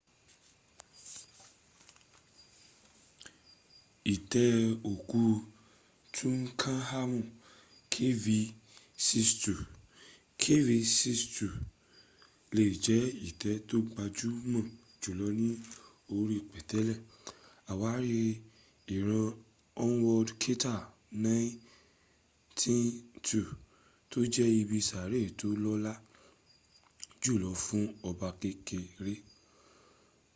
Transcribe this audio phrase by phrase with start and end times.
[4.15, 4.49] itẹ́
[4.91, 5.21] òkú
[6.15, 7.25] tutankhamun
[7.91, 9.45] kv62.
[10.41, 11.37] kv62
[12.55, 14.63] lè jẹ́ itẹ́ tó gbajúmọ̀
[15.01, 15.49] jùlọ ní
[16.15, 16.99] orí pẹ̀tẹ́lẹ̀
[17.71, 18.11] àwárí
[18.95, 19.27] ìran
[19.79, 20.85] howard carter's
[21.23, 23.41] 192
[24.11, 25.93] tó jẹ́ ibi sàárè tó lọ́lá
[27.23, 29.13] jùlọ fún ọba kékeré